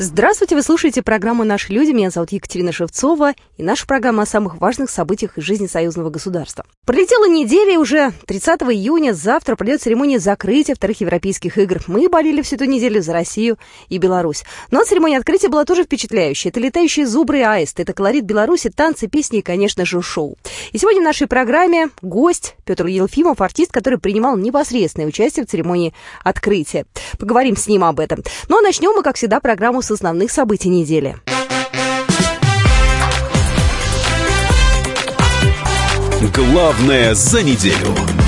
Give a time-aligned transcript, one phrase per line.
[0.00, 1.90] Здравствуйте, вы слушаете программу «Наши люди».
[1.90, 3.32] Меня зовут Екатерина Шевцова.
[3.56, 6.64] И наша программа о самых важных событиях из жизни союзного государства.
[6.86, 11.80] Пролетела неделя, уже 30 июня завтра пройдет церемония закрытия вторых европейских игр.
[11.88, 13.58] Мы болели всю эту неделю за Россию
[13.88, 14.44] и Беларусь.
[14.70, 16.52] Но церемония открытия была тоже впечатляющая.
[16.52, 20.38] Это летающие зубры и аисты, это колорит Беларуси, танцы, песни и, конечно же, шоу.
[20.70, 25.92] И сегодня в нашей программе гость Петр Елфимов, артист, который принимал непосредственное участие в церемонии
[26.22, 26.86] открытия.
[27.18, 28.22] Поговорим с ним об этом.
[28.48, 31.16] Ну а начнем мы, как всегда, программу с основных событий недели.
[36.34, 38.27] Главное за неделю.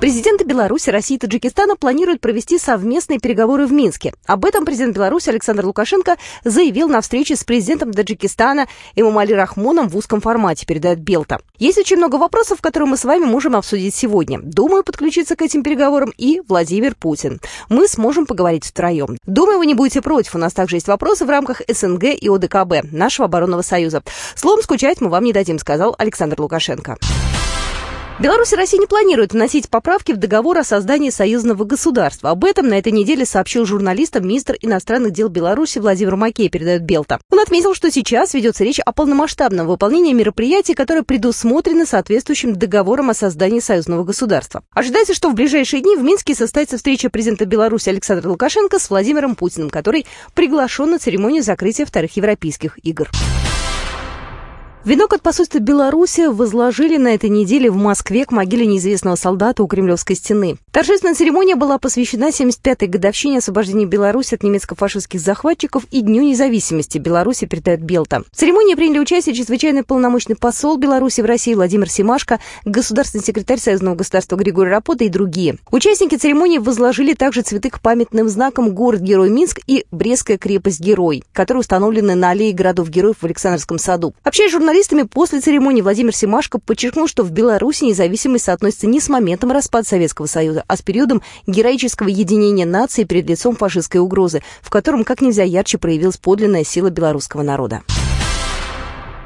[0.00, 4.14] Президенты Беларуси, России и Таджикистана планируют провести совместные переговоры в Минске.
[4.24, 9.96] Об этом президент Беларуси Александр Лукашенко заявил на встрече с президентом Таджикистана Эмомали Рахмоном в
[9.98, 11.40] узком формате, передает Белта.
[11.58, 14.40] Есть очень много вопросов, которые мы с вами можем обсудить сегодня.
[14.42, 17.38] Думаю, подключиться к этим переговорам и Владимир Путин.
[17.68, 19.18] Мы сможем поговорить втроем.
[19.26, 20.34] Думаю, вы не будете против.
[20.34, 24.02] У нас также есть вопросы в рамках СНГ и ОДКБ, нашего оборонного союза.
[24.34, 26.96] Словом, скучать мы вам не дадим, сказал Александр Лукашенко.
[28.20, 32.28] Беларусь и Россия не планируют вносить поправки в договор о создании союзного государства.
[32.28, 37.18] Об этом на этой неделе сообщил журналистам министр иностранных дел Беларуси Владимир Макей, передает Белта.
[37.30, 43.14] Он отметил, что сейчас ведется речь о полномасштабном выполнении мероприятий, которые предусмотрены соответствующим договором о
[43.14, 44.62] создании союзного государства.
[44.74, 49.34] Ожидается, что в ближайшие дни в Минске состоится встреча президента Беларуси Александра Лукашенко с Владимиром
[49.34, 53.08] Путиным, который приглашен на церемонию закрытия вторых европейских игр.
[54.82, 59.66] Венок от посольства Беларуси возложили на этой неделе в Москве к могиле неизвестного солдата у
[59.66, 60.56] Кремлевской стены.
[60.72, 67.44] Торжественная церемония была посвящена 75-й годовщине освобождения Беларуси от немецко-фашистских захватчиков и Дню независимости Беларуси,
[67.44, 68.22] передает Белта.
[68.32, 73.96] В церемонии приняли участие чрезвычайный полномочный посол Беларуси в России Владимир Симашко, государственный секретарь Союзного
[73.96, 75.58] государства Григорий Рапота и другие.
[75.70, 82.14] Участники церемонии возложили также цветы к памятным знакам город-герой Минск и Брестская крепость-герой, которые установлены
[82.14, 84.14] на аллее городов-героев в Александрском саду.
[84.24, 89.08] Общаясь с журналистами после церемонии Владимир Семашко подчеркнул, что в Беларуси независимость соотносится не с
[89.08, 94.70] моментом распада Советского Союза, а с периодом героического единения нации перед лицом фашистской угрозы, в
[94.70, 97.82] котором как нельзя ярче проявилась подлинная сила белорусского народа.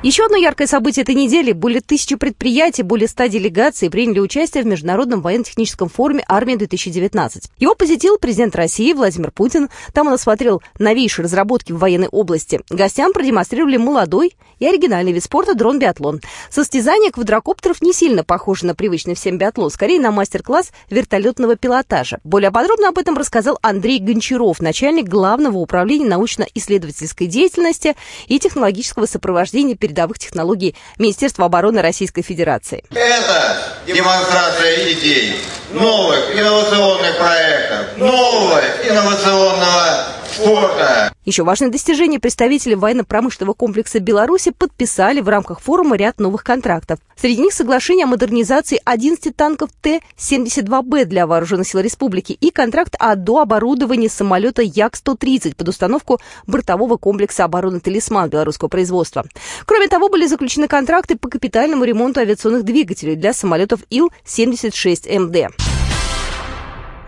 [0.05, 1.53] Еще одно яркое событие этой недели.
[1.53, 7.45] Более тысячи предприятий, более ста делегаций приняли участие в Международном военно-техническом форуме «Армия-2019».
[7.59, 9.71] Его посетил президент России Владимир Путин.
[9.95, 12.61] Там он осмотрел новейшие разработки в военной области.
[12.69, 16.21] Гостям продемонстрировали молодой и оригинальный вид спорта дрон-биатлон.
[16.51, 22.21] Состязание квадрокоптеров не сильно похоже на привычный всем биатлон, скорее на мастер-класс вертолетного пилотажа.
[22.25, 29.77] Более подробно об этом рассказал Андрей Гончаров, начальник Главного управления научно-исследовательской деятельности и технологического сопровождения
[29.77, 32.85] перед передовых технологий Министерства обороны Российской Федерации.
[32.91, 33.57] Это
[33.87, 35.37] демонстрация идей,
[35.71, 41.13] новых инновационных проектов, нового инновационного спорта.
[41.25, 46.99] Еще важное достижение представители военно-промышленного комплекса Беларуси подписали в рамках форума ряд новых контрактов.
[47.17, 53.17] Среди них соглашение о модернизации 11 танков Т-72Б для Вооруженных сил Республики и контракт о
[53.17, 59.25] дооборудовании самолета Як-130 под установку бортового комплекса обороны «Талисман» белорусского производства.
[59.65, 65.74] Кроме того, были заключены контракты по капитальному ремонту авиационных двигателей для самолетов Ил-76МД.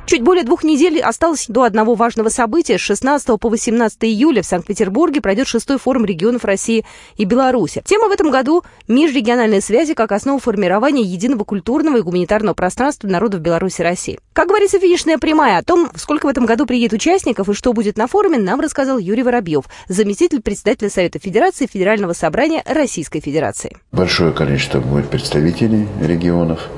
[0.06, 2.78] Чуть более двух недель осталось до одного важного события.
[2.78, 6.86] С 16 по 18 июля в Санкт-Петербурге пройдет шестой форум регионов России
[7.16, 7.82] и Беларуси.
[7.84, 13.40] Тема в этом году– межрегиональные связи как основа формирования единого культурного и гуманитарного пространства народов
[13.40, 14.20] Беларуси и России.
[14.32, 15.58] Как говорится, финишная прямая.
[15.58, 18.98] О том, сколько в этом году приедет участников и что будет на форуме, нам рассказал
[18.98, 23.76] Юрий Воробьев, заместитель председателя Совета Федерации Федерального собрания Российской Федерации.
[23.90, 26.68] Большое количество будет представителей регионов.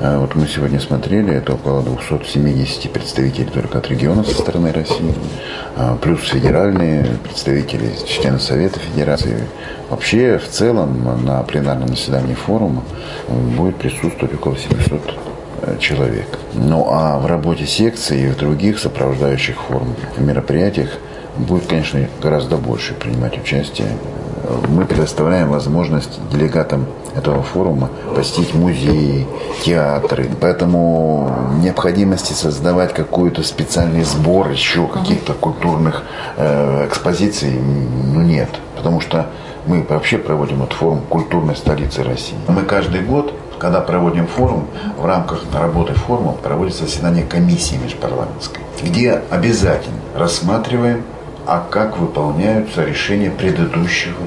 [0.00, 5.14] А вот мы сегодня смотрели, это около 270 представителей только от региона со стороны России,
[5.76, 9.46] а плюс федеральные представители, члены Совета Федерации.
[9.88, 12.82] Вообще, в целом, на пленарном заседании форума
[13.28, 15.16] будет присутствовать около 700
[15.62, 16.38] Э, человек.
[16.54, 20.90] Ну а в работе секции и в других сопровождающих форм мероприятиях
[21.36, 23.88] будет, конечно, гораздо больше принимать участие.
[24.68, 29.26] Мы предоставляем возможность делегатам этого форума посетить музеи,
[29.64, 30.28] театры.
[30.40, 36.02] Поэтому необходимости создавать какой-то специальный сбор еще каких-то культурных
[36.36, 38.48] э, экспозиций ну, нет.
[38.76, 39.26] Потому что
[39.66, 42.36] мы вообще проводим этот форум культурной столицы России.
[42.48, 44.66] Мы каждый год когда проводим форум,
[44.96, 51.04] в рамках работы форума проводится заседание комиссии межпарламентской, где обязательно рассматриваем,
[51.50, 54.22] а как выполняются решения предыдущего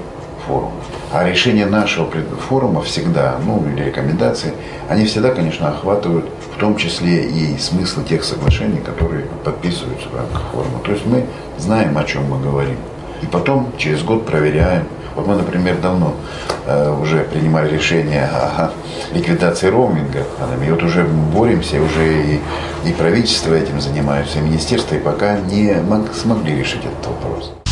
[0.45, 0.73] форума.
[1.13, 2.11] А решения нашего
[2.49, 4.53] форума всегда, ну или рекомендации,
[4.89, 10.41] они всегда, конечно, охватывают в том числе и смысл тех соглашений, которые подписываются в рамках
[10.51, 10.79] форума.
[10.83, 11.25] То есть мы
[11.57, 12.75] знаем, о чем мы говорим.
[13.21, 14.83] И потом через год проверяем.
[15.15, 16.15] Вот мы, например, давно
[16.65, 18.71] э, уже принимали решение о
[19.13, 20.23] ликвидации роуминга.
[20.65, 22.41] И вот уже боремся, уже и,
[22.85, 25.75] и правительство этим занимаются, и министерство, и пока не
[26.13, 27.62] смогли решить этот вопрос.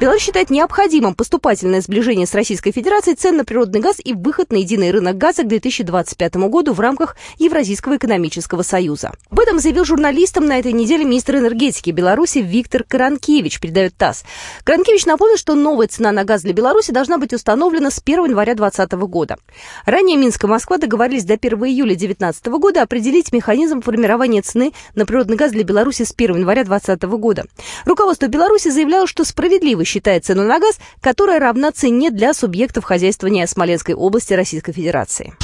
[0.00, 4.56] Беларусь считает необходимым поступательное сближение с Российской Федерацией цен на природный газ и выход на
[4.56, 9.12] единый рынок газа к 2025 году в рамках Евразийского экономического союза.
[9.30, 14.24] Об этом заявил журналистам на этой неделе министр энергетики Беларуси Виктор Каранкевич, передает ТАСС.
[14.64, 18.54] Каранкевич напомнил, что новая цена на газ для Беларуси должна быть установлена с 1 января
[18.54, 19.36] 2020 года.
[19.84, 25.04] Ранее Минск и Москва договорились до 1 июля 2019 года определить механизм формирования цены на
[25.04, 27.44] природный газ для Беларуси с 1 января 2020 года.
[27.84, 33.46] Руководство Беларуси заявляло, что справедливо считает цену на газ, которая равна цене для субъектов хозяйствования
[33.46, 35.34] Смоленской области Российской Федерации.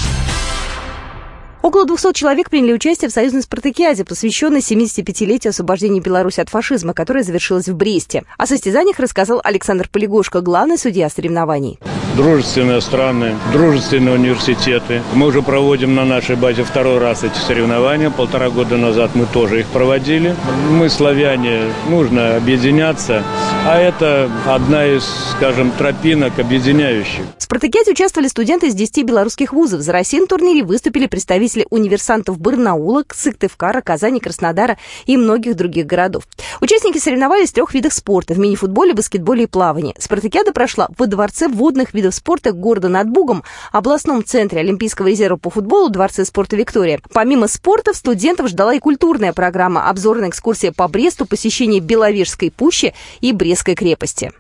[1.67, 7.25] Около 200 человек приняли участие в союзной спартакиаде, посвященной 75-летию освобождения Беларуси от фашизма, которая
[7.25, 8.23] завершилась в Бресте.
[8.39, 11.81] О состязаниях рассказал Александр Полигошко, главный судья соревнований.
[12.17, 15.03] Дружественные страны, дружественные университеты.
[15.13, 18.11] Мы уже проводим на нашей базе второй раз эти соревнования.
[18.11, 20.37] Полтора года назад мы тоже их проводили.
[20.71, 23.25] Мы, славяне, нужно объединяться.
[23.69, 25.03] А это одна из,
[25.33, 27.25] скажем, тропинок объединяющих.
[27.37, 29.81] В спартакиаде участвовали студенты из 10 белорусских вузов.
[29.81, 36.29] За Россию на турнире выступили представители универсантов Барнаула, Сыктывкара, Казани, Краснодара и многих других городов.
[36.61, 39.97] Участники соревновались в трех видах спорта– в мини-футболе, баскетболе и плавании.
[39.99, 43.43] Спартакиада прошла во Дворце водных видов спорта города над Бугом,
[43.73, 47.01] областном центре Олимпийского резерва по футболу, Дворце спорта «Виктория».
[47.13, 53.33] Помимо спорта, студентов ждала и культурная программа, обзорная экскурсия по Бресту, посещение Беловежской пущи и
[53.57, 54.33] Брестской крепости.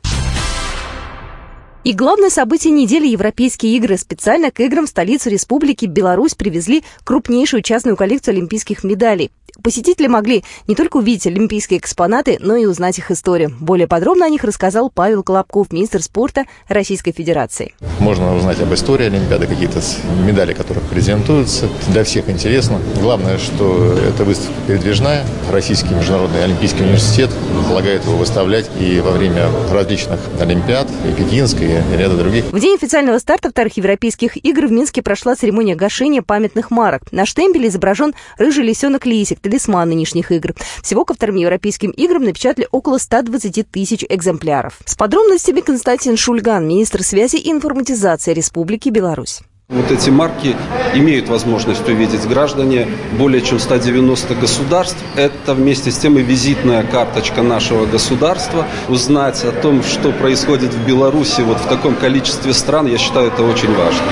[1.82, 3.96] И главное событие недели– Европейские игры.
[3.96, 9.30] Специально к играм в столицу Республики Беларусь привезли крупнейшую частную коллекцию олимпийских медалей.
[9.62, 13.52] Посетители могли не только увидеть олимпийские экспонаты, но и узнать их историю.
[13.60, 17.74] Более подробно о них рассказал Павел Колобков, министр спорта Российской Федерации.
[17.98, 19.80] Можно узнать об истории Олимпиады, какие-то
[20.24, 21.68] медали, которые презентуются.
[21.88, 22.80] Для всех интересно.
[23.00, 25.24] Главное, что эта выставка передвижная.
[25.50, 27.30] Российский международный олимпийский университет
[27.68, 32.44] полагает его выставлять и во время различных Олимпиад, и Пекинской, и ряда других.
[32.46, 37.02] В день официального старта вторых Европейских игр в Минске прошла церемония гашения памятных марок.
[37.12, 40.54] На штемпеле изображен рыжий лисенок Лисик, талисман нынешних игр.
[40.82, 44.78] Всего ко вторым Европейским играм напечатали около 120 тысяч экземпляров.
[44.84, 49.40] С подробностями Константин Шульган, министр связи и информатизации Республики Беларусь.
[49.68, 50.54] Вот эти марки
[50.94, 52.86] имеют возможность увидеть граждане
[53.18, 54.98] более чем 190 государств.
[55.16, 58.64] Это вместе с тем и визитная карточка нашего государства.
[58.88, 63.42] Узнать о том, что происходит в Беларуси вот в таком количестве стран, я считаю, это
[63.42, 64.02] очень важно.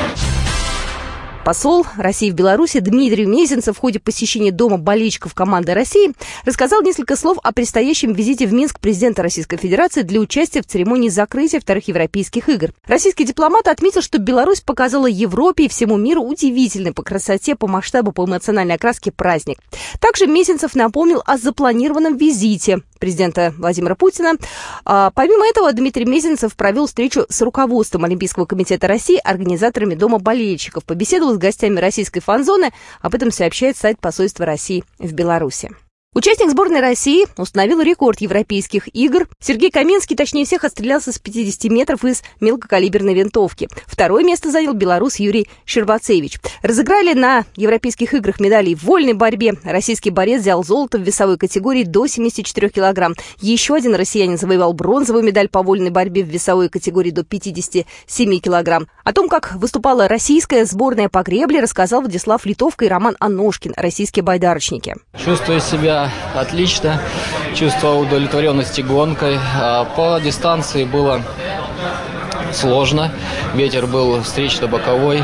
[1.45, 6.15] Посол России в Беларуси Дмитрий Мезенцев в ходе посещения Дома болельщиков команды России
[6.47, 11.11] рассказал несколько слов о предстоящем визите в Минск президента Российской Федерации для участия в церемонии
[11.11, 12.71] закрытия вторых Европейских игр.
[12.87, 18.13] Российский дипломат отметил, что Беларусь показала Европе и всему миру удивительный по красоте, по масштабу,
[18.13, 19.59] по эмоциональной окраске праздник.
[20.01, 24.33] Также Мезенцев напомнил о запланированном визите президента Владимира Путина.
[24.87, 30.87] А, помимо этого, Дмитрий Мезенцев провел встречу с руководством Олимпийского комитета России, организаторами Дома болельщиков,
[30.87, 32.73] побеседовал с гостями российской фан-зоны.
[33.01, 35.71] Об этом сообщает сайт посольства России в Беларуси.
[36.15, 39.27] Участник сборной России установил рекорд европейских игр.
[39.41, 43.69] Сергей Каменский, точнее всех, отстрелялся с 50 метров из мелкокалиберной винтовки.
[43.89, 46.39] Второе место занял белорус Юрий Щербацевич.
[46.63, 49.55] Разыграли на европейских играх медали в вольной борьбе.
[49.65, 53.15] Российский борец взял золото в весовой категории до 74 килограмм.
[53.41, 58.87] Еще один россиянин завоевал бронзовую медаль по вольной борьбе в весовой категории до 57 килограмм.
[59.03, 64.23] О том, как выступала российская сборная по гребле, рассказал Владислав Литовка и Роман Аношкин, российские
[64.23, 64.95] байдарочники.
[65.19, 66.04] Чувствую себя
[66.35, 67.01] отлично,
[67.55, 69.39] чувство удовлетворенности гонкой.
[69.61, 71.23] А по дистанции было
[72.53, 73.13] сложно,
[73.55, 75.23] ветер был встречно-боковой.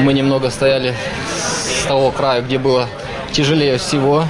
[0.00, 0.94] Мы немного стояли
[1.82, 2.88] с того края, где было
[3.32, 4.24] тяжелее всего.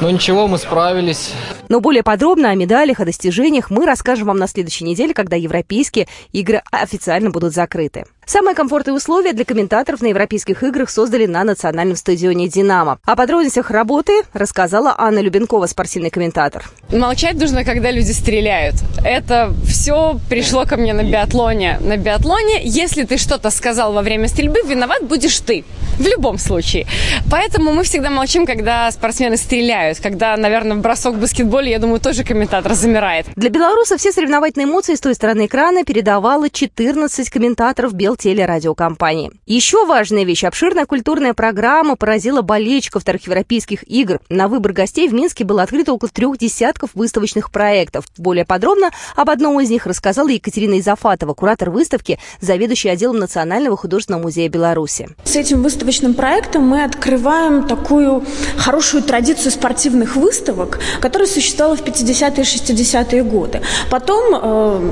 [0.00, 1.32] Но ничего, мы справились.
[1.68, 6.08] Но более подробно о медалях, о достижениях мы расскажем вам на следующей неделе, когда европейские
[6.32, 8.04] игры официально будут закрыты.
[8.24, 12.98] Самые комфортные условия для комментаторов на европейских играх создали на национальном стадионе «Динамо».
[13.04, 16.64] О подробностях работы рассказала Анна Любенкова, спортивный комментатор.
[16.92, 18.76] Молчать нужно, когда люди стреляют.
[19.04, 21.78] Это все пришло ко мне на биатлоне.
[21.80, 25.64] На биатлоне, если ты что-то сказал во время стрельбы, виноват будешь ты.
[25.98, 26.86] В любом случае.
[27.30, 30.00] Поэтому мы всегда молчим, когда спортсмены стреляют.
[30.00, 33.26] Когда, наверное, бросок в баскетболе, я думаю, тоже комментатор замирает.
[33.36, 39.32] Для белорусов все соревновательные эмоции с той стороны экрана передавало 14 комментаторов Белтелерадиокомпании.
[39.46, 40.44] Еще важная вещь.
[40.44, 44.20] Обширная культурная программа поразила болельщиков европейских игр.
[44.28, 48.04] На выбор гостей в Минске было открыто около трех десятков выставочных проектов.
[48.18, 54.22] Более подробно об одном из них рассказала Екатерина Изафатова, куратор выставки, заведующий отделом Национального художественного
[54.22, 55.08] музея Беларуси.
[55.24, 58.24] С этим выставочным проектом мы открываем такую
[58.56, 63.62] хорошую традицию спортивных выставок, которая существовала в 50-е и 60-е годы.
[63.90, 64.90] Потом, э,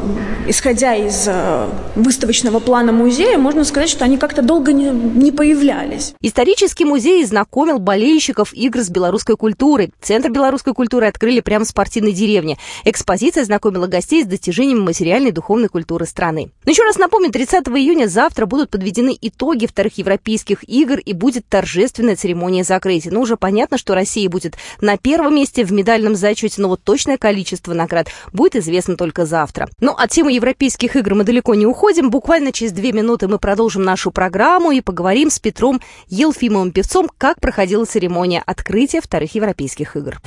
[0.48, 6.14] исходя из э, выставочного плана музея, можно сказать, что они как-то долго не, не появлялись.
[6.20, 9.90] Исторический музей знакомил болельщиков игр с белорусской культурой.
[10.00, 12.56] Центр белорусской культуры открыли прямо в спортивной деревне.
[12.84, 16.50] Экспозиция знакомила гостей с достижениями материальной и духовной культуры страны.
[16.64, 21.46] Но еще раз напомню, 30 июня завтра будут подведены итоги вторых европейских игр и будет
[21.48, 23.12] торжественная церемония закрытия.
[23.12, 27.18] Но уже понятно, что Россия будет на первом месте в медальном зачете, но вот точное
[27.18, 29.68] количество наград будет известно только завтра.
[29.80, 32.10] Ну, от темы европейских игр мы далеко не уходим.
[32.10, 37.40] Буквально через две минуты мы продолжим нашу программу и поговорим с Петром Елфимовым певцом, как
[37.40, 40.20] проходила церемония открытия вторых европейских игр.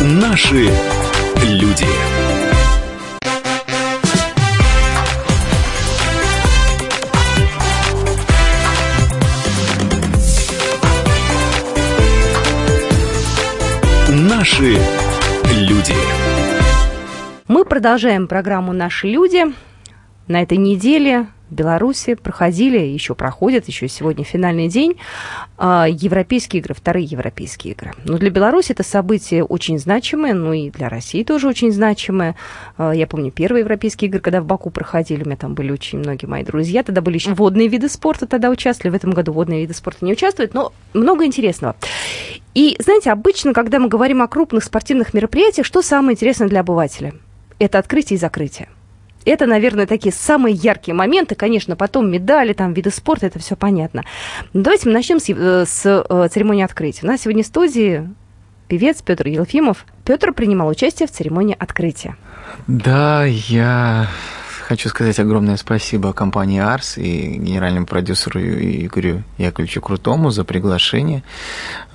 [0.00, 0.70] Наши
[1.42, 1.86] люди.
[14.08, 14.78] Наши
[15.52, 16.29] люди.
[17.50, 19.44] Мы продолжаем программу «Наши люди».
[20.28, 25.00] На этой неделе в Беларуси проходили, еще проходят, еще сегодня финальный день,
[25.58, 27.92] а, европейские игры, вторые европейские игры.
[28.04, 32.36] Но для Беларуси это событие очень значимое, ну и для России тоже очень значимое.
[32.76, 35.98] А, я помню первые европейские игры, когда в Баку проходили, у меня там были очень
[35.98, 39.62] многие мои друзья, тогда были еще водные виды спорта, тогда участвовали, в этом году водные
[39.62, 41.74] виды спорта не участвуют, но много интересного.
[42.54, 47.12] И, знаете, обычно, когда мы говорим о крупных спортивных мероприятиях, что самое интересное для обывателя?
[47.60, 48.68] Это открытие и закрытие.
[49.24, 51.34] Это, наверное, такие самые яркие моменты.
[51.34, 54.04] Конечно, потом медали, там, виды спорта, это все понятно.
[54.54, 57.00] Давайте мы начнем с, э, с э, церемонии открытия.
[57.04, 58.08] У нас сегодня в студии
[58.66, 59.84] певец Петр Елфимов.
[60.06, 62.16] Петр принимал участие в церемонии открытия.
[62.66, 64.08] Да, я
[64.70, 71.24] хочу сказать огромное спасибо компании Арс и генеральному продюсеру Игорю Яковлевичу Крутому за приглашение.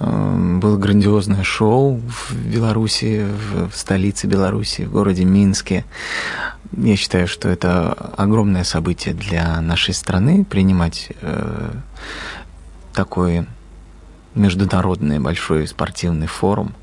[0.01, 3.27] Эм, было грандиозное шоу в Беларуси,
[3.69, 5.85] в столице Беларуси, в городе Минске.
[6.75, 11.71] Я считаю, что это огромное событие для нашей страны принимать э,
[12.91, 13.47] такой
[14.33, 16.73] международный большой спортивный форум,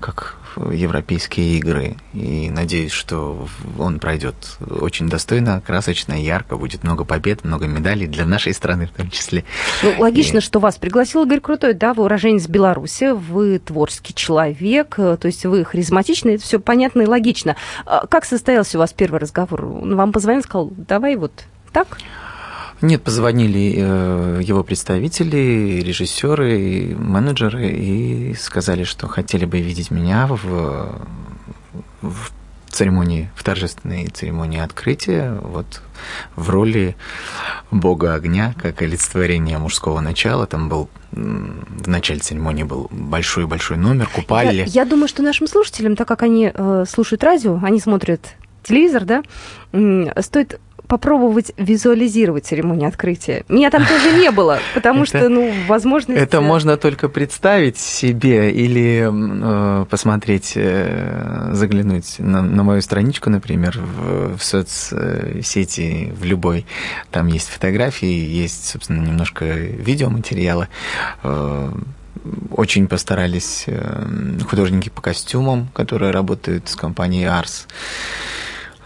[0.00, 1.96] как европейские игры.
[2.14, 3.46] И надеюсь, что
[3.78, 8.96] он пройдет очень достойно, красочно, ярко, будет много побед, много медалей для нашей страны в
[8.96, 9.44] том числе.
[9.82, 10.40] Ну, логично, и...
[10.40, 15.64] что вас пригласил Игорь Крутой, да, вы уроженец Беларуси, вы творческий человек, то есть вы
[15.64, 17.56] харизматичный, это все понятно и логично.
[17.84, 19.64] А как состоялся у вас первый разговор?
[19.64, 21.32] Он вам позвонил, сказал, давай вот
[21.72, 21.98] так?
[22.82, 31.00] Нет, позвонили э, его представители, режиссеры, менеджеры и сказали, что хотели бы видеть меня в,
[32.02, 32.30] в
[32.68, 35.80] церемонии, в торжественной церемонии открытия, вот
[36.36, 36.96] в роли
[37.70, 40.46] бога огня, как олицетворение мужского начала.
[40.46, 44.54] Там был в начале церемонии был большой-большой номер, купали.
[44.54, 48.20] Я, я думаю, что нашим слушателям, так как они э, слушают радио, они смотрят
[48.62, 49.22] телевизор, да,
[50.20, 53.44] стоит попробовать визуализировать церемонию открытия.
[53.48, 56.12] Меня там тоже не было, потому что, ну, возможно...
[56.12, 63.78] Это можно только представить себе или э, посмотреть, э, заглянуть на, на мою страничку, например,
[63.78, 66.66] в, в соцсети, в любой.
[67.10, 70.68] Там есть фотографии, есть, собственно, немножко видеоматериала.
[71.22, 71.72] Э,
[72.50, 77.66] очень постарались э, художники по костюмам, которые работают с компанией Ars.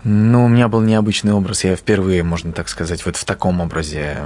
[0.05, 1.65] Ну, у меня был необычный образ.
[1.65, 4.19] Я впервые, можно так сказать, вот в таком образе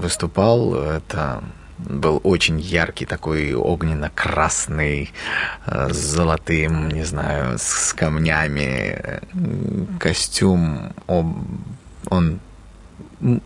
[0.00, 0.74] выступал.
[0.74, 1.42] Это
[1.78, 5.12] был очень яркий, такой огненно-красный,
[5.66, 9.20] э, с золотым, не знаю, с камнями
[10.00, 10.92] костюм.
[11.06, 12.40] Он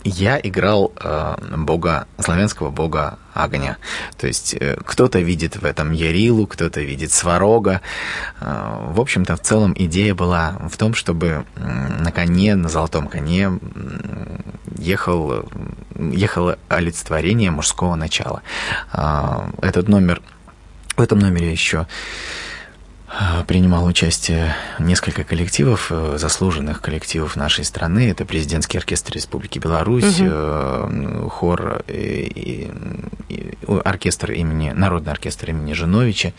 [0.04, 3.78] Я играл э, бога, славянского бога огня.
[4.18, 7.80] То есть э, кто-то видит в этом Ярилу, кто-то видит Сварога.
[8.40, 13.58] Э, в общем-то, в целом идея была в том, чтобы на коне, на золотом коне
[14.76, 15.48] ехал,
[15.98, 18.42] ехало олицетворение мужского начала.
[18.92, 20.20] Э, этот номер,
[20.96, 21.86] в этом номере еще
[23.46, 28.10] принимал участие несколько коллективов, э, заслуженных коллективов нашей страны.
[28.10, 31.28] Это президентский оркестр Республики Беларусь, угу.
[31.28, 32.70] хор, и,
[33.28, 33.54] и,
[33.84, 36.32] оркестр имени, народный оркестр имени Жиновича.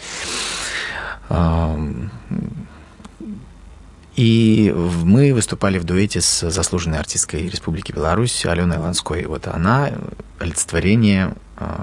[4.15, 9.25] И мы выступали в дуэте с заслуженной артисткой Республики Беларусь Аленой Ланской.
[9.25, 9.91] Вот она
[10.37, 11.35] олицетворение а,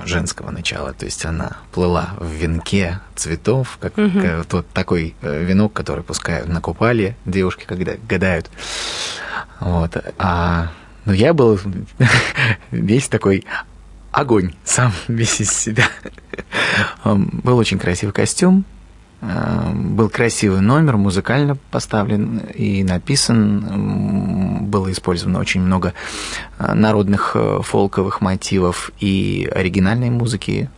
[0.05, 0.93] женского начала.
[0.93, 4.21] То есть она плыла в венке цветов, как угу.
[4.49, 8.51] тот такой э, венок, который пускают на купале девушки, когда гадают.
[9.61, 9.97] Вот.
[10.19, 10.71] А
[11.05, 11.59] ну, я был
[12.71, 13.45] весь такой
[14.11, 15.89] огонь, сам весь из себя.
[17.05, 18.80] Был очень красивый костюм, Э,
[19.21, 24.67] был красивый номер, музыкально поставлен и написан.
[24.67, 25.93] Было использовано очень много
[26.59, 30.71] э, народных э, фолковых мотивов и оригинальной музыки.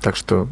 [0.00, 0.46] Так что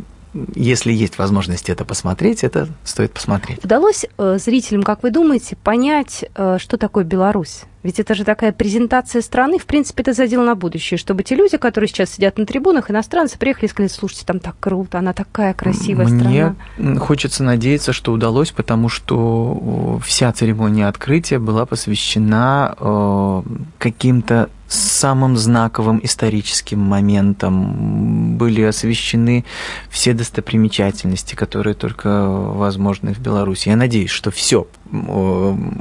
[0.55, 3.65] если есть возможность это посмотреть, это стоит посмотреть.
[3.65, 7.63] Удалось э, зрителям, как вы думаете, понять, э, что такое Беларусь?
[7.83, 11.57] Ведь это же такая презентация страны, в принципе, это задел на будущее, чтобы те люди,
[11.57, 15.55] которые сейчас сидят на трибунах, иностранцы, приехали и сказали, слушайте, там так круто, она такая
[15.55, 17.01] красивая Мне страна.
[17.01, 23.45] хочется надеяться, что удалось, потому что вся церемония открытия была посвящена
[23.79, 28.37] каким-то самым знаковым историческим моментом.
[28.37, 29.47] Были освещены
[29.89, 33.71] все достопримечательности, которые только возможны в Беларуси.
[33.71, 34.67] Я надеюсь, что все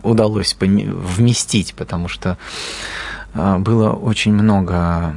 [0.04, 2.38] удалось вместить, потому что
[3.34, 5.14] э, было очень много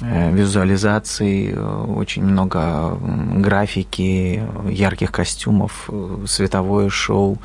[0.00, 2.96] Э, визуализаций, э, очень много
[3.34, 7.38] графики, ярких костюмов, э, световое шоу,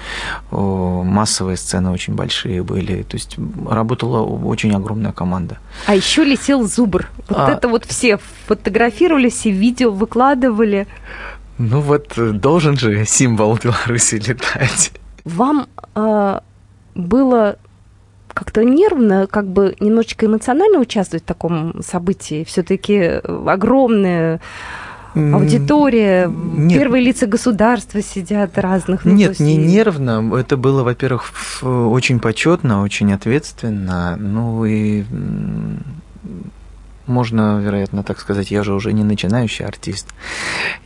[0.52, 3.02] массовые сцены очень большие были.
[3.04, 5.58] То есть работала очень огромная команда.
[5.88, 7.10] А еще летел зубр.
[7.28, 7.52] Вот а...
[7.54, 10.86] это вот все фотографировались и видео выкладывали.
[11.58, 14.92] Ну вот должен же символ Беларуси летать.
[15.26, 16.40] Вам э,
[16.96, 17.58] было
[18.34, 22.44] как-то нервно, как бы немножечко эмоционально участвовать в таком событии.
[22.44, 24.42] Все-таки огромная
[25.16, 26.80] аудитория, Нет.
[26.80, 29.06] первые лица государства сидят разных.
[29.06, 30.36] Ну, Нет, не нервно.
[30.36, 31.32] Это было, во-первых,
[31.62, 34.16] очень почетно, очень ответственно.
[34.18, 35.04] Ну и
[37.06, 40.08] можно, вероятно, так сказать, я же уже не начинающий артист,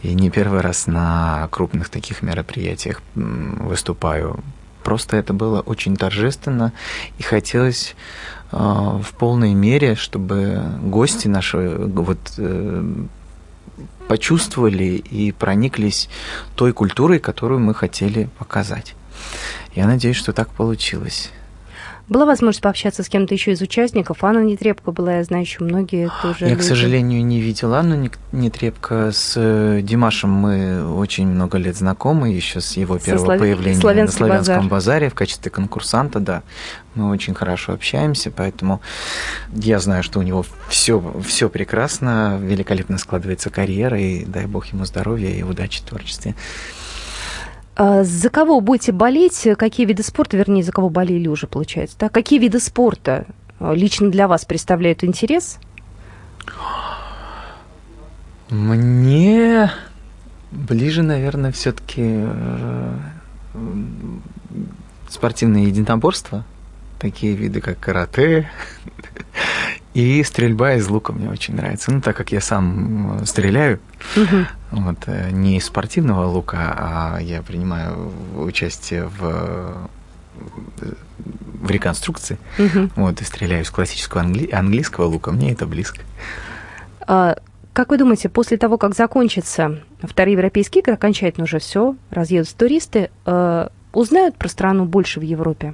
[0.04, 4.40] и не первый раз на крупных таких мероприятиях выступаю.
[4.84, 6.72] Просто это было очень торжественно,
[7.18, 7.96] и хотелось
[8.52, 13.06] э, в полной мере, чтобы гости наши вот, э,
[14.08, 16.10] почувствовали и прониклись
[16.56, 18.96] той культурой, которую мы хотели показать.
[19.76, 21.32] Я надеюсь, что так получилось.
[22.10, 24.24] Была возможность пообщаться с кем-то еще из участников?
[24.24, 26.46] Анна Нетребко была, я знаю, еще многие тоже.
[26.46, 26.62] Я, люди.
[26.62, 29.12] к сожалению, не видел Анну Нетребко.
[29.12, 33.40] С э, Димашем мы очень много лет знакомы, еще с его первого слав...
[33.40, 34.64] появления на Славянском базар.
[34.64, 36.44] базаре в качестве конкурсанта, да.
[36.96, 38.82] Мы очень хорошо общаемся, поэтому
[39.54, 44.86] я знаю, что у него все, все прекрасно, великолепно складывается карьера, и дай бог ему
[44.86, 46.36] здоровья и удачи в творчестве.
[47.80, 49.48] А за кого будете болеть?
[49.56, 51.96] Какие виды спорта, вернее, за кого болели уже, получается?
[52.00, 52.10] Да?
[52.10, 53.28] Какие виды спорта
[53.60, 55.60] а, лично для вас представляют интерес?
[58.50, 59.70] Мне
[60.50, 62.98] ближе, наверное, все-таки э,
[65.08, 66.46] спортивное единоборство.
[66.98, 68.50] Такие виды, как карате,
[69.98, 71.92] и стрельба из лука мне очень нравится.
[71.92, 73.80] Ну, так как я сам стреляю,
[74.16, 74.46] угу.
[74.70, 79.90] вот, э, не из спортивного лука, а я принимаю участие в
[81.60, 82.92] в реконструкции, угу.
[82.96, 84.48] вот, и стреляю из классического англи...
[84.52, 86.02] английского лука, мне это близко.
[87.08, 87.38] А,
[87.74, 93.10] как вы думаете, после того, как закончатся вторые европейские игры, окончательно уже все, разъедутся туристы,
[93.26, 95.74] э, узнают про страну больше в Европе?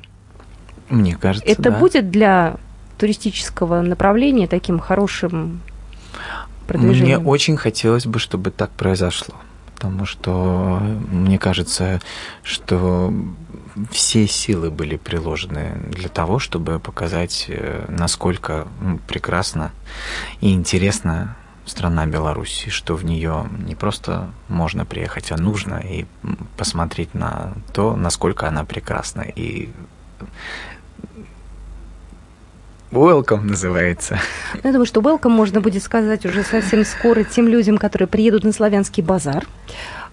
[0.87, 1.77] Мне кажется, Это да.
[1.77, 2.55] будет для
[3.03, 5.59] туристического направления таким хорошим
[6.67, 7.19] продвижением?
[7.19, 9.35] Мне очень хотелось бы, чтобы так произошло,
[9.75, 10.79] потому что
[11.11, 11.99] мне кажется,
[12.43, 13.13] что
[13.91, 18.69] все силы были приложены для того, чтобы показать, э, насколько
[19.05, 19.71] прекрасна
[20.39, 21.35] и интересна
[21.65, 26.05] страна Беларусь, и что в нее не просто можно приехать, а нужно и
[26.55, 29.23] посмотреть на то, насколько она прекрасна.
[29.23, 29.71] И
[32.93, 34.19] Welcome называется.
[34.63, 38.51] Я думаю, что welcome можно будет сказать уже совсем скоро тем людям, которые приедут на
[38.51, 39.47] славянский базар.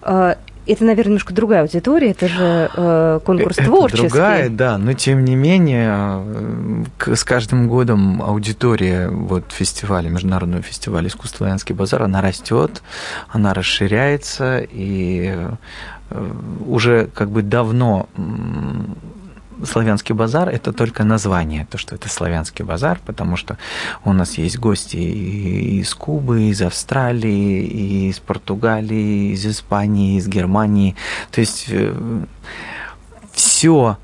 [0.01, 0.33] Э,
[0.65, 4.07] это, наверное, немножко другая аудитория, это же э, конкурс это творческий.
[4.07, 11.37] другая, да, но тем не менее с каждым годом аудитория вот фестиваля, международного фестиваля искусства
[11.45, 12.81] «Славянский базар», она растет,
[13.29, 15.37] она расширяется, и
[16.65, 18.07] уже как бы давно
[19.65, 23.57] славянский базар это только название, то, что это славянский базар, потому что
[24.03, 30.95] у нас есть гости из Кубы, из Австралии, из Португалии, из Испании, из Германии.
[31.31, 31.93] То есть э,
[33.33, 33.97] все,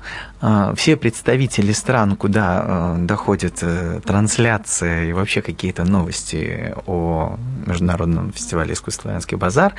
[0.76, 8.74] все представители стран, куда а, доходит э, трансляция и вообще какие-то новости о Международном фестивале
[8.74, 9.74] искусства «Славянский базар»,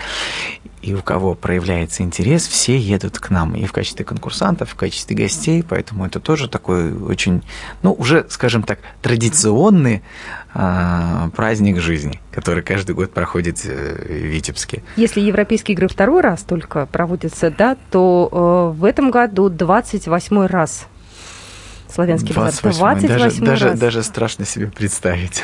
[0.82, 4.76] и у кого проявляется интерес, все едут к нам и в качестве конкурсантов, и в
[4.76, 7.44] качестве гостей, поэтому это тоже такой очень,
[7.82, 10.02] ну, уже, скажем так, традиционный
[10.54, 14.82] а, праздник жизни, который каждый год проходит э, в Витебске.
[14.96, 20.88] Если европейские игры второй раз только проводятся, да, то э, в этом году 28 раз
[21.94, 23.80] славянский 28, 28 даже, даже, раз.
[23.80, 25.42] даже страшно себе представить.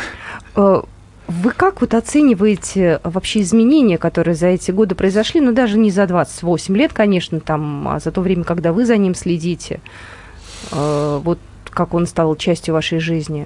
[0.56, 0.82] Э,
[1.28, 6.06] вы как вот оцениваете вообще изменения, которые за эти годы произошли, ну даже не за
[6.06, 9.80] 28 лет, конечно, там, а за то время, когда вы за ним следите,
[10.72, 11.40] вот
[11.72, 13.46] как он стал частью вашей жизни?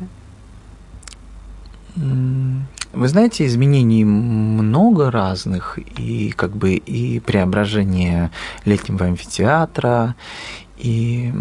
[1.95, 8.31] Вы знаете, изменений много разных, и как бы и преображение
[8.65, 10.15] летнего амфитеатра,
[10.79, 11.31] и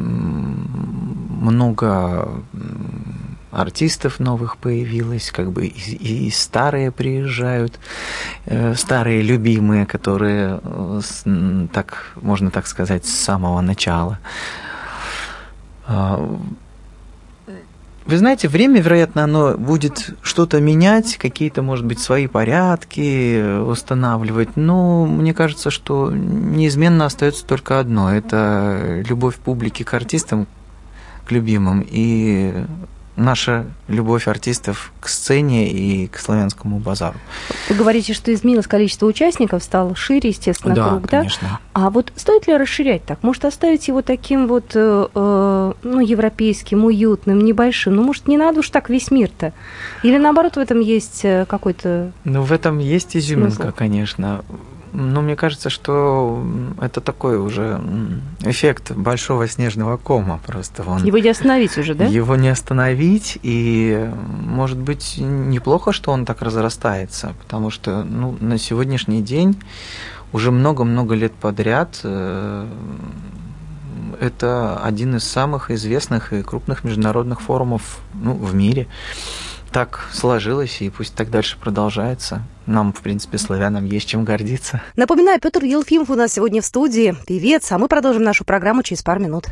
[1.40, 2.29] много
[3.51, 7.79] артистов новых появилось, как бы и, и старые приезжают,
[8.44, 11.01] э, старые любимые, которые, э,
[11.72, 14.18] так можно так сказать, с самого начала.
[15.87, 16.38] А,
[18.09, 24.57] вы знаете, время, вероятно, оно будет что-то менять, какие-то, может быть, свои порядки устанавливать.
[24.57, 28.11] Но мне кажется, что неизменно остается только одно.
[28.11, 30.47] Это любовь публики к артистам,
[31.27, 32.64] к любимым, и
[33.18, 37.18] наша любовь артистов к сцене и к славянскому базару.
[37.68, 41.48] Вы говорите, что изменилось количество участников, стало шире, естественно, да, круг, конечно.
[41.48, 41.61] да?
[41.72, 43.22] А вот стоит ли расширять так?
[43.22, 47.96] Может, оставить его таким вот, э, э, ну, европейским, уютным, небольшим?
[47.96, 49.52] Ну, может, не надо уж так весь мир-то?
[50.02, 52.12] Или, наоборот, в этом есть э, какой-то...
[52.24, 53.72] Ну, в этом есть изюминка, смысл?
[53.76, 54.44] конечно.
[54.92, 56.44] Ну, мне кажется, что
[56.81, 57.81] это такой уже
[58.40, 60.83] эффект большого снежного кома просто.
[60.87, 62.05] Он, его не остановить уже, да?
[62.05, 64.11] Его не остановить, и
[64.44, 69.61] может быть неплохо, что он так разрастается, потому что ну, на сегодняшний день
[70.33, 72.66] уже много-много лет подряд э,
[74.20, 78.87] это один из самых известных и крупных международных форумов ну, в мире
[79.70, 82.42] так сложилось, и пусть так дальше продолжается.
[82.66, 84.83] Нам, в принципе, славянам есть чем гордиться.
[84.96, 89.02] Напоминаю, Петр Елфимов у нас сегодня в студии, певец, а мы продолжим нашу программу через
[89.02, 89.46] пару минут.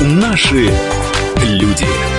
[0.00, 0.70] Наши
[1.42, 2.17] люди.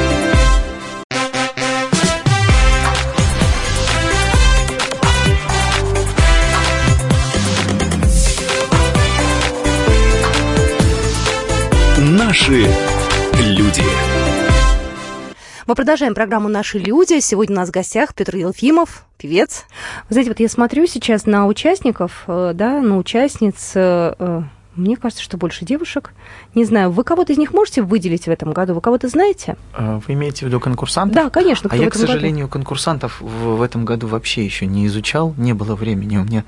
[15.69, 17.19] Мы продолжаем программу «Наши люди».
[17.19, 19.65] Сегодня у нас в гостях Петр Елфимов, певец.
[20.09, 24.41] Вы знаете, вот я смотрю сейчас на участников, э, да, на участниц, э, э,
[24.75, 26.11] мне кажется, что больше девушек.
[26.55, 28.73] Не знаю, вы кого-то из них можете выделить в этом году?
[28.73, 29.57] Вы кого-то знаете?
[29.75, 31.13] А, вы имеете в виду конкурсантов?
[31.13, 31.69] Да, конечно.
[31.71, 32.53] А я, к сожалению, году?
[32.53, 35.35] конкурсантов в, в этом году вообще еще не изучал.
[35.37, 36.17] Не было времени.
[36.17, 36.45] У меня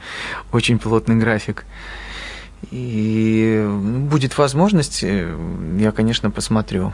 [0.52, 1.66] очень плотный график.
[2.70, 3.68] И
[4.10, 5.36] будет возможность, э,
[5.80, 6.94] я, конечно, посмотрю.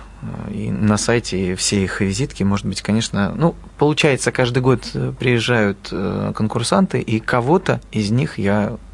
[0.50, 6.32] И на сайте все их визитки, может быть, конечно, ну, получается, каждый год приезжают э,
[6.36, 8.87] конкурсанты, и кого-то из них я Э,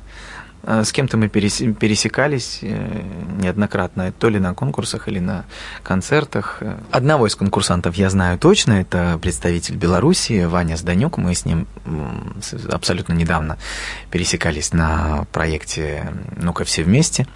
[0.65, 3.03] с кем-то мы пересекались э,
[3.39, 5.45] неоднократно, то ли на конкурсах или на
[5.83, 6.61] концертах.
[6.89, 11.17] Одного из конкурсантов я знаю точно, это представитель Беларуси Ваня Зданюк.
[11.17, 11.67] Мы с ним
[12.69, 13.57] абсолютно недавно
[14.09, 17.27] пересекались на проекте «Ну-ка все вместе».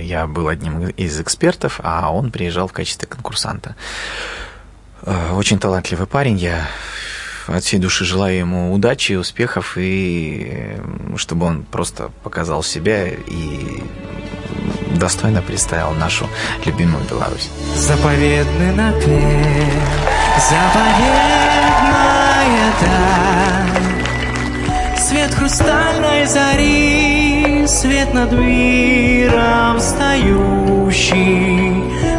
[0.00, 3.76] Я был одним из экспертов, а он приезжал в качестве конкурсанта.
[5.02, 6.66] Э, очень талантливый парень, я
[7.48, 10.76] от всей души желаю ему удачи, успехов, и
[11.16, 13.82] чтобы он просто показал себя и
[14.96, 16.26] достойно представил нашу
[16.64, 17.50] любимую Беларусь.
[17.74, 19.72] Заповедный напев,
[20.50, 21.66] заповедная
[22.80, 23.66] даль,
[24.98, 31.24] Свет хрустальной зари, свет над миром стоящий,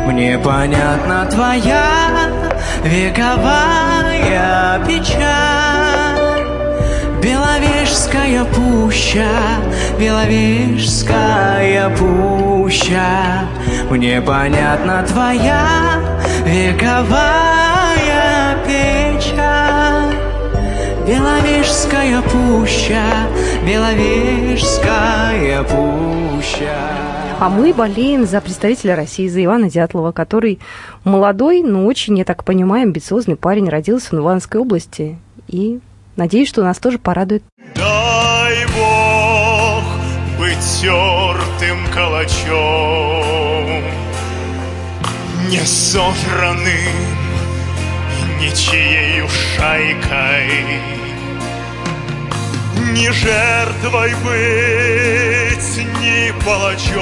[0.08, 2.37] Мне понятна твоя
[2.84, 6.18] вековая печаль.
[7.22, 9.32] Беловежская пуща,
[10.00, 13.48] Беловежская пуща,
[13.90, 15.66] Мне понятна твоя
[16.46, 17.78] вековая
[18.66, 20.16] печаль.
[21.08, 23.04] Беловежская пуща,
[23.66, 27.07] Беловежская пуща.
[27.40, 30.58] А мы болеем за представителя России, за Ивана Дятлова, который
[31.04, 33.70] молодой, но очень, я так понимаю, амбициозный парень.
[33.70, 35.20] Родился в Ивановской области.
[35.48, 35.80] И
[36.16, 37.44] надеюсь, что нас тоже порадует.
[37.76, 39.84] Дай Бог
[40.40, 43.84] быть тертым калачом,
[45.52, 46.96] Не собранным
[48.42, 50.82] ничьей шайкой,
[52.98, 56.98] Не жертвой быть, ни палачом,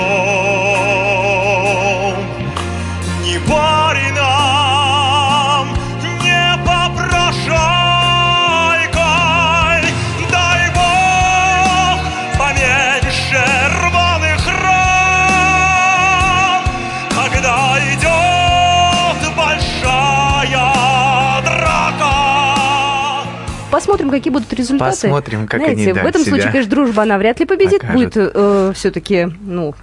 [23.76, 24.92] Посмотрим, какие будут результаты.
[24.92, 27.82] Посмотрим, как Знаете, они, в да, этом себя случае, конечно, дружба, она вряд ли победит.
[27.82, 28.14] покажут.
[28.14, 29.76] Будет все-таки, ну,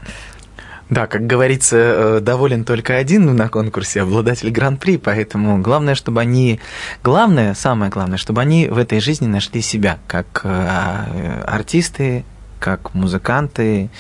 [0.88, 6.58] Да, как говорится, э, доволен только один на конкурсе, обладатель гран-при, поэтому главное, чтобы они,
[7.04, 12.24] главное, самое главное, чтобы они в этой жизни нашли себя, как э, артисты,
[12.60, 13.90] как музыканты,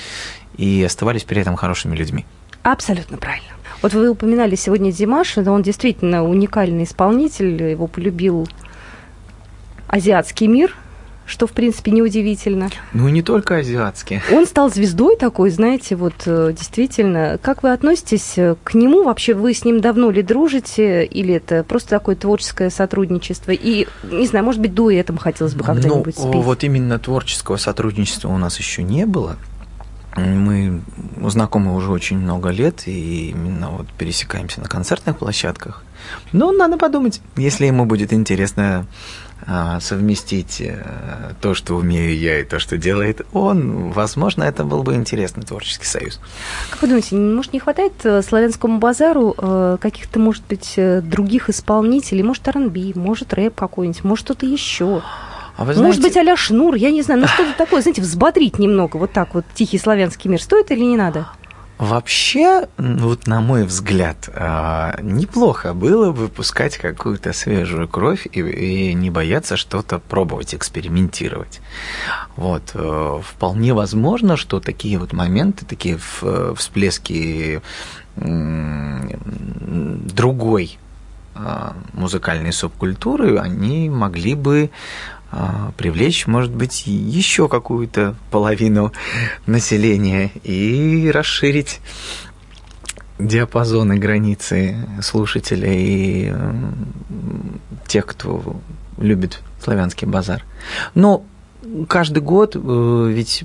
[0.56, 2.24] и оставались при этом хорошими людьми.
[2.62, 3.48] Абсолютно правильно.
[3.80, 8.46] Вот вы упоминали сегодня Димаша, да, он действительно уникальный исполнитель, его полюбил
[9.92, 10.74] азиатский мир,
[11.26, 12.70] что, в принципе, неудивительно.
[12.94, 14.22] Ну и не только азиатские.
[14.32, 17.38] Он стал звездой такой, знаете, вот э, действительно.
[17.40, 19.04] Как вы относитесь э, к нему?
[19.04, 21.04] Вообще вы с ним давно ли дружите?
[21.04, 23.52] Или это просто такое творческое сотрудничество?
[23.52, 26.42] И, не знаю, может быть, дуэтом хотелось бы когда-нибудь ну, спеть?
[26.42, 29.36] вот именно творческого сотрудничества у нас еще не было.
[30.16, 30.82] Мы
[31.28, 35.84] знакомы уже очень много лет и именно вот пересекаемся на концертных площадках.
[36.32, 38.86] Но надо подумать, если ему будет интересно
[39.80, 44.94] совместить э, то, что умею я, и то, что делает он, возможно, это был бы
[44.94, 46.20] интересный творческий союз.
[46.70, 52.22] Как вы думаете, может, не хватает э, славянскому базару э, каких-то, может быть, других исполнителей?
[52.22, 55.02] Может, R&B, может, рэп какой-нибудь, может, что-то еще?
[55.56, 58.58] А вы Может знаете- быть, а-ля Шнур, я не знаю, ну что-то такое, знаете, взбодрить
[58.58, 60.40] немного, вот так вот, тихий славянский мир.
[60.40, 61.26] Стоит или не надо?
[61.82, 68.94] Вообще, вот на мой взгляд, а, неплохо было бы выпускать какую-то свежую кровь и, и
[68.94, 71.60] не бояться что-то пробовать, экспериментировать.
[72.36, 75.98] Вот, э, вполне возможно, что такие вот моменты, такие
[76.54, 77.60] всплески
[80.14, 80.78] другой
[81.34, 84.70] а, музыкальной субкультуры, они могли бы
[85.76, 88.92] привлечь, может быть, еще какую-то половину
[89.46, 91.80] населения и расширить
[93.18, 96.34] диапазон и границы слушателей и
[97.86, 98.56] тех, кто
[98.98, 100.44] любит славянский базар.
[100.94, 101.24] Но
[101.88, 103.44] каждый год э, ведь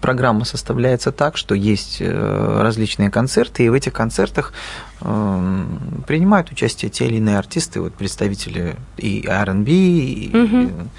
[0.00, 4.52] программа составляется так, что есть э, различные концерты, и в этих концертах
[5.00, 5.64] э,
[6.06, 10.90] принимают участие те или иные артисты, вот представители и R&B, и, Мгм.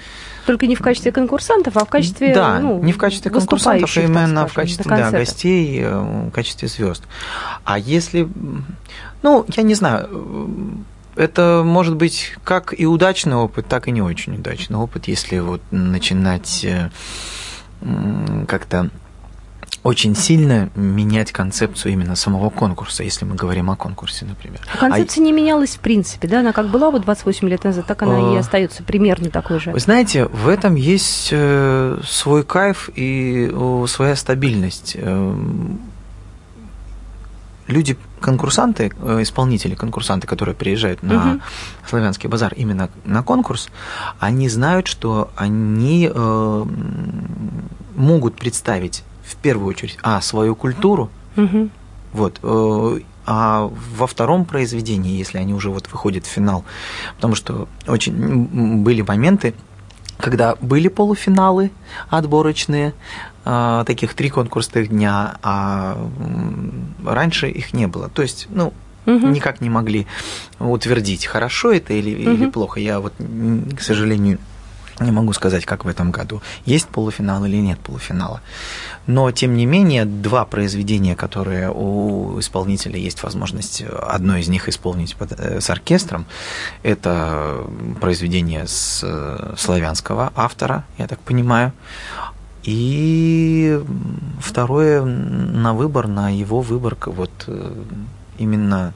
[0.46, 4.00] Только не в качестве конкурсантов, а в качестве да, ну, не в качестве конкурсантов, а
[4.00, 7.02] именно в скажем, качестве на да, гостей, в качестве звезд.
[7.64, 8.26] А если,
[9.22, 10.08] ну, я не знаю,
[11.16, 15.60] это может быть как и удачный опыт, так и не очень удачный опыт, если вот
[15.70, 16.64] начинать
[18.46, 18.90] как-то
[19.82, 24.60] очень сильно менять концепцию именно самого конкурса, если мы говорим о конкурсе, например.
[24.74, 26.40] А Концепция не менялась в принципе, да?
[26.40, 29.70] Она как была вот 28 лет назад, так она и А, остается примерно такой же.
[29.70, 33.52] Вы знаете, в этом есть э, свой кайф и
[33.86, 34.96] своя стабильность.
[37.68, 41.42] Люди, конкурсанты, э, исполнители, конкурсанты, которые приезжают на Мгм.
[41.86, 43.68] славянский базар именно на конкурс,
[44.18, 46.64] они знают, что они э,
[47.94, 51.70] могут представить в первую очередь, а, свою культуру, Мгм.
[52.12, 52.40] вот.
[52.42, 53.00] э,
[53.30, 56.64] А во втором произведении, если они уже вот выходят в финал,
[57.16, 58.14] потому что очень
[58.82, 59.52] были моменты,
[60.18, 61.70] когда были полуфиналы
[62.10, 62.92] отборочные,
[63.44, 65.96] а, таких три конкурсных дня, а
[67.06, 68.08] раньше их не было.
[68.08, 68.72] То есть, ну,
[69.06, 69.32] Мгм.
[69.32, 70.06] никак не могли
[70.58, 72.52] утвердить, хорошо это или, или Мгм.
[72.52, 72.80] плохо.
[72.80, 73.14] Я вот,
[73.76, 74.38] к сожалению,
[75.00, 76.42] Не могу сказать, как в этом году.
[76.64, 78.40] Есть полуфинал или нет полуфинала.
[79.06, 85.14] Но, тем не менее, два произведения, которые у исполнителя есть возможность одно из них исполнить
[85.14, 86.26] под, э, с оркестром,
[86.82, 87.64] это
[88.00, 91.72] произведение с э, славянского автора, я так понимаю,
[92.64, 93.80] и
[94.40, 97.84] второе на выбор, на его выбор, вот э,
[98.36, 98.92] именно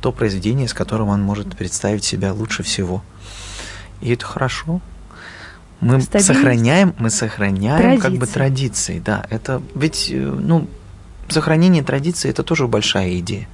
[0.00, 3.02] то произведение, с которым он может представить себя лучше всего.
[4.00, 4.80] И это хорошо.
[5.82, 8.02] Мы сохраняем, мы сохраняем традиции.
[8.08, 9.26] как бы традиции, да.
[9.30, 10.68] Это ведь, э, ну,
[11.28, 13.48] сохранение традиций это тоже большая идея.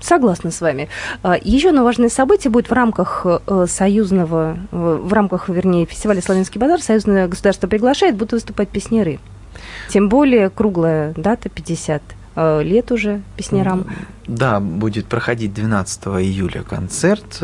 [0.00, 0.88] Согласна с вами.
[1.22, 6.22] А, Еще одно важное событие будет в рамках э, союзного, э, в рамках, вернее, фестиваля
[6.22, 6.80] «Славянский базар».
[6.80, 9.18] Союзное государство приглашает, будут выступать песняры.
[9.88, 12.02] Тем более круглая дата, 50
[12.36, 13.86] лет уже песнярам.
[14.26, 17.38] Да, будет проходить 12 июля концерт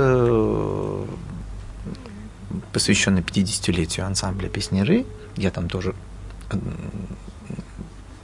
[2.73, 5.07] посвященный 50-летию ансамбля «Песняры».
[5.37, 5.95] Я там тоже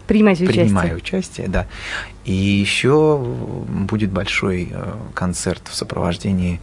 [0.06, 1.66] Принимаете принимаю участие, да.
[2.24, 6.60] И еще будет большой э, концерт в сопровождении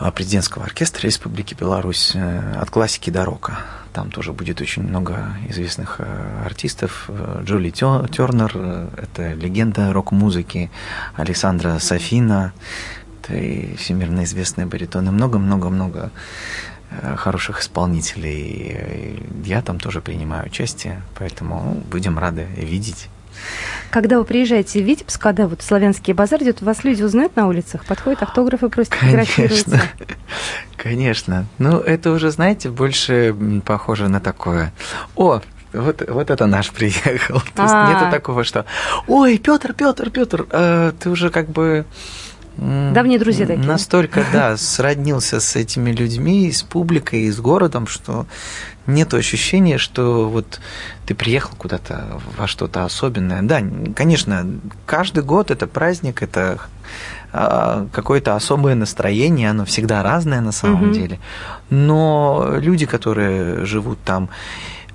[0.00, 3.58] э, президентского оркестра Республики Беларусь э, от классики до рока.
[3.92, 6.00] Там тоже будет очень много известных
[6.42, 7.10] артистов.
[7.42, 10.70] Джоли Тернер, это легенда рок-музыки,
[11.14, 12.54] Александра Софина,
[13.30, 16.10] и всемирно известные баритоны, много-много-много
[16.90, 19.22] э, хороших исполнителей.
[19.44, 23.08] Я там тоже принимаю участие, поэтому будем рады видеть.
[23.90, 27.84] Когда вы приезжаете в Витебск, когда вот славянский базар идет, вас люди узнают на улицах,
[27.84, 29.82] подходят автографы, просят фотографироваться?
[30.76, 31.46] Конечно.
[31.58, 34.72] Ну, это уже, знаете, больше похоже на такое.
[35.14, 35.40] О,
[35.72, 37.40] вот, вот это наш приехал.
[37.54, 38.10] То есть нету а.
[38.10, 38.64] такого, что
[39.06, 41.84] Ой, Петр, Петр, Петр, э, ты уже как бы
[42.56, 43.66] Давние друзья такие.
[43.66, 48.26] Настолько, да, сроднился с этими людьми, с публикой, с городом, что
[48.86, 50.60] нет ощущения, что вот
[51.06, 53.42] ты приехал куда-то во что-то особенное.
[53.42, 53.62] Да,
[53.94, 54.46] конечно,
[54.86, 56.58] каждый год это праздник, это
[57.32, 60.92] а, какое-то особое настроение, оно всегда разное на самом угу.
[60.92, 61.18] деле.
[61.70, 64.28] Но люди, которые живут там,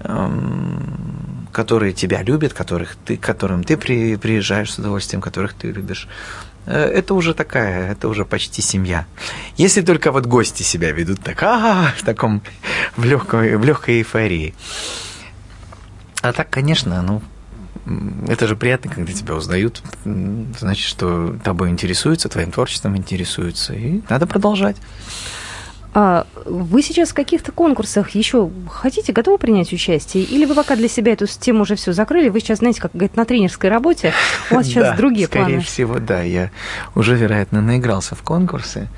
[0.02, 6.08] эм, которые тебя любят, которых ты, к которым ты приезжаешь с удовольствием, которых ты любишь,
[6.72, 9.06] это уже такая, это уже почти семья.
[9.56, 12.42] Если только вот гости себя ведут так, а, в таком,
[12.96, 14.54] в легкой, в легкой эйфории.
[16.22, 17.22] А так, конечно, ну,
[18.28, 24.28] это же приятно, когда тебя узнают, значит, что тобой интересуются, твоим творчеством интересуются, и надо
[24.28, 24.76] продолжать.
[26.00, 30.24] А вы сейчас в каких-то конкурсах еще хотите, готовы принять участие?
[30.26, 32.30] Или вы пока для себя эту тему уже все закрыли?
[32.30, 34.14] Вы сейчас, знаете, как говорит, на тренерской работе,
[34.52, 35.62] у вас сейчас да, другие скорее планы.
[35.62, 36.22] Скорее всего, да.
[36.22, 36.52] Я
[36.94, 38.90] уже, вероятно, наигрался в конкурсы.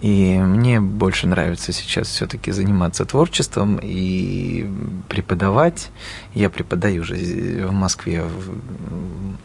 [0.00, 4.68] И мне больше нравится сейчас все-таки заниматься творчеством и
[5.08, 5.90] преподавать.
[6.34, 9.36] Я преподаю уже в Москве в,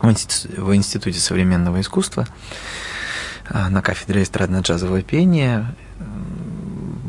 [0.00, 2.28] в Институте современного искусства
[3.50, 5.74] а, на кафедре эстрадно-джазового пения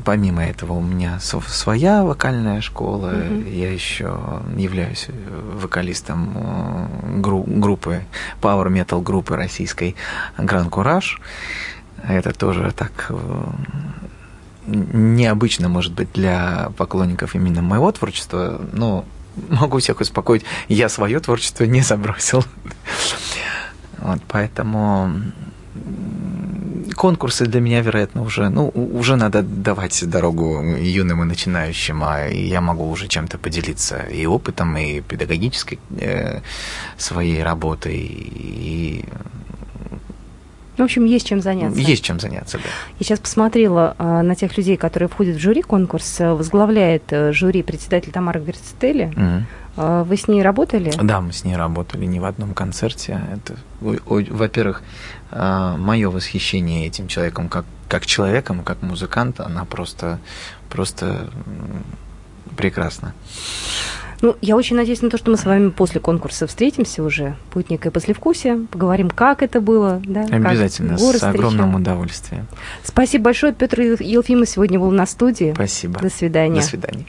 [0.03, 3.13] помимо этого у меня своя вокальная школа.
[3.13, 3.55] Mm-hmm.
[3.55, 4.19] Я еще
[4.57, 5.07] являюсь
[5.53, 8.03] вокалистом э, гру- группы
[8.41, 9.95] Power Metal группы российской
[10.37, 11.19] Grand Courage.
[12.07, 13.43] Это тоже так э,
[14.67, 19.05] необычно, может быть, для поклонников именно моего творчества, но
[19.49, 22.43] могу всех успокоить, я свое творчество не забросил.
[23.99, 25.13] Вот, поэтому
[26.93, 32.61] конкурсы для меня, вероятно, уже, ну, уже надо давать дорогу юным и начинающим, а я
[32.61, 36.41] могу уже чем-то поделиться и опытом, и педагогической э,
[36.97, 39.05] своей работой, и
[40.77, 41.79] в общем, есть чем заняться.
[41.79, 42.63] Есть чем заняться, да.
[42.99, 46.33] Я сейчас посмотрела а, на тех людей, которые входят в жюри конкурса.
[46.33, 49.13] Возглавляет а, жюри председатель Тамара Гверцетели.
[49.15, 49.45] Угу.
[49.75, 50.91] А, вы с ней работали?
[51.01, 53.21] Да, мы с ней работали не в одном концерте.
[53.33, 54.83] Это, во-первых,
[55.31, 60.19] а, мое восхищение этим человеком как, как человеком, как музыканта, она просто,
[60.69, 61.29] просто
[62.55, 63.13] прекрасна.
[64.23, 67.35] Ну, я очень надеюсь на то, что мы с вами после конкурса встретимся уже.
[67.53, 70.01] Будет некое послевкусие, поговорим, как это было.
[70.05, 72.47] Да, Обязательно, с огромным удовольствием.
[72.85, 73.51] Спасибо большое.
[73.51, 75.51] Петр Елфимов сегодня был на студии.
[75.53, 75.99] Спасибо.
[75.99, 76.61] До свидания.
[76.61, 77.05] До свидания.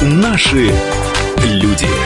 [0.00, 0.70] Наши
[1.42, 2.05] люди.